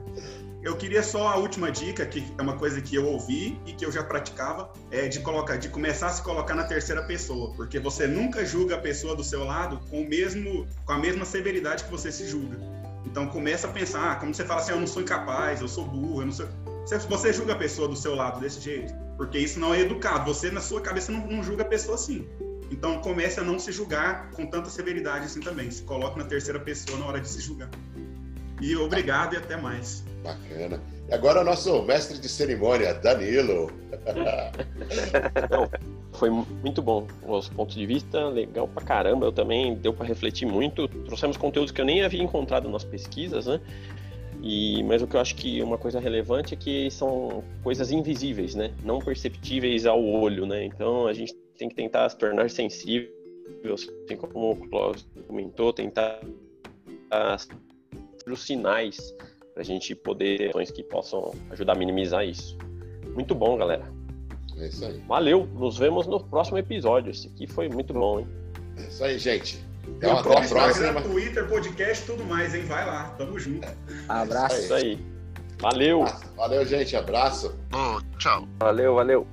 [0.63, 3.85] Eu queria só a última dica, que é uma coisa que eu ouvi e que
[3.85, 7.79] eu já praticava, é de colocar, de começar a se colocar na terceira pessoa, porque
[7.79, 11.85] você nunca julga a pessoa do seu lado com o mesmo, com a mesma severidade
[11.85, 12.59] que você se julga.
[13.07, 15.87] Então começa a pensar, ah, como você fala assim, eu não sou incapaz, eu sou
[15.87, 16.47] burro, eu não sou.
[16.99, 20.33] Você julga a pessoa do seu lado desse jeito, porque isso não é educado.
[20.33, 22.27] Você na sua cabeça não, não julga a pessoa assim.
[22.71, 25.71] Então comece a não se julgar com tanta severidade assim também.
[25.71, 27.69] Se coloque na terceira pessoa na hora de se julgar.
[28.61, 30.05] E obrigado e até mais.
[30.23, 30.81] Bacana.
[31.09, 33.73] E agora o nosso mestre de cerimônia, Danilo.
[35.51, 35.69] Não,
[36.13, 39.27] foi muito bom os pontos de vista, legal pra caramba.
[39.27, 40.87] Eu também deu para refletir muito.
[40.87, 43.61] Trouxemos conteúdos que eu nem havia encontrado nas pesquisas, né?
[44.43, 48.55] E, mas o que eu acho que uma coisa relevante é que são coisas invisíveis,
[48.55, 48.75] né?
[48.83, 50.65] Não perceptíveis ao olho, né?
[50.65, 53.11] Então a gente tem que tentar se tornar sensível,
[53.75, 56.21] assim como o Clóvis comentou, tentar
[58.27, 59.15] os sinais
[59.53, 62.57] para a gente poder ter ações que possam ajudar a minimizar isso.
[63.15, 63.93] Muito bom, galera.
[64.57, 64.99] É isso aí.
[65.07, 67.11] Valeu, nos vemos no próximo episódio.
[67.11, 68.29] Esse aqui foi muito bom, hein?
[68.77, 69.70] É isso aí, gente.
[69.97, 70.69] Até uma próxima.
[70.69, 72.65] Instagram, Twitter, podcast, tudo mais, hein?
[72.65, 73.69] Vai lá, tamo junto.
[74.09, 74.57] Abraço.
[74.57, 75.07] É isso aí.
[75.61, 76.05] Valeu.
[76.37, 76.97] Valeu, gente.
[76.97, 77.59] Abraço.
[77.73, 78.49] Oh, tchau.
[78.59, 79.27] Valeu, valeu.